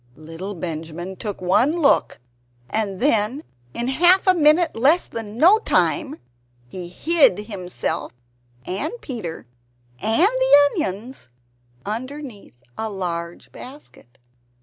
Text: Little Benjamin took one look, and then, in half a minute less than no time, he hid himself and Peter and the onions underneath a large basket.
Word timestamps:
Little 0.15 0.55
Benjamin 0.55 1.15
took 1.15 1.43
one 1.43 1.73
look, 1.75 2.19
and 2.71 2.99
then, 2.99 3.43
in 3.75 3.87
half 3.87 4.25
a 4.25 4.33
minute 4.33 4.75
less 4.75 5.05
than 5.07 5.37
no 5.37 5.59
time, 5.59 6.15
he 6.67 6.89
hid 6.89 7.37
himself 7.45 8.11
and 8.65 8.93
Peter 9.01 9.45
and 9.99 10.27
the 10.27 10.59
onions 10.71 11.29
underneath 11.85 12.63
a 12.79 12.89
large 12.89 13.51
basket. 13.51 14.17